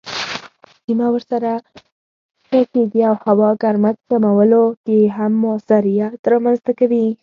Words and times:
سیمه 0.83 1.07
ورسره 1.13 1.51
شنه 2.45 2.61
کیږي 2.71 3.01
او 3.09 3.15
هوا 3.25 3.49
ګرمښت 3.63 3.99
کمولو 4.09 4.63
کې 4.85 4.97
هم 5.17 5.31
موثریت 5.43 6.21
رامنځ 6.31 6.59
کوي. 6.79 7.05